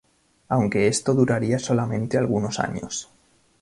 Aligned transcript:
Aunque 0.49 0.87
esto 0.87 1.13
duraría 1.13 1.59
solamente 1.59 2.17
algunos 2.17 2.59
años. 2.59 3.11